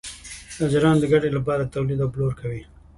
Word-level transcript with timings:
تاجران 0.57 0.95
د 0.99 1.03
ګټې 1.11 1.29
لپاره 1.37 1.71
تولید 1.73 1.99
او 2.03 2.09
پلور 2.13 2.33
کوي. 2.41 2.61